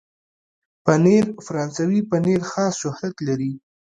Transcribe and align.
پنېر 0.85 1.25
فرانسوي 1.45 1.99
پنېر 2.09 2.41
خاص 2.51 2.73
شهرت 2.83 3.15
لري. 3.27 3.53